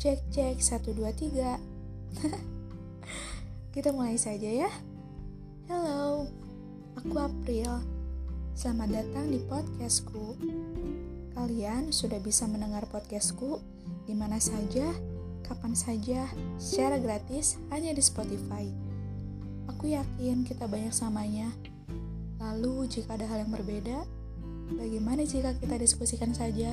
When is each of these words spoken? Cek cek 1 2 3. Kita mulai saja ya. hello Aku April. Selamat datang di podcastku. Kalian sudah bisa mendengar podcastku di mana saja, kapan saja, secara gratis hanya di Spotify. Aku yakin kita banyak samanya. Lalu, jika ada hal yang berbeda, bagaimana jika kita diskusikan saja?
Cek 0.00 0.32
cek 0.32 0.56
1 0.64 0.96
2 0.96 1.12
3. 1.12 1.60
Kita 3.76 3.92
mulai 3.92 4.16
saja 4.16 4.48
ya. 4.48 4.72
hello 5.68 6.24
Aku 6.96 7.20
April. 7.20 7.84
Selamat 8.56 8.96
datang 8.96 9.28
di 9.28 9.44
podcastku. 9.44 10.40
Kalian 11.36 11.92
sudah 11.92 12.16
bisa 12.16 12.48
mendengar 12.48 12.88
podcastku 12.88 13.60
di 14.08 14.16
mana 14.16 14.40
saja, 14.40 14.88
kapan 15.44 15.76
saja, 15.76 16.24
secara 16.56 16.96
gratis 16.96 17.60
hanya 17.68 17.92
di 17.92 18.00
Spotify. 18.00 18.72
Aku 19.68 19.84
yakin 19.84 20.48
kita 20.48 20.64
banyak 20.64 20.96
samanya. 20.96 21.52
Lalu, 22.40 22.88
jika 22.88 23.20
ada 23.20 23.28
hal 23.28 23.44
yang 23.44 23.52
berbeda, 23.52 24.08
bagaimana 24.80 25.28
jika 25.28 25.52
kita 25.60 25.76
diskusikan 25.76 26.32
saja? 26.32 26.72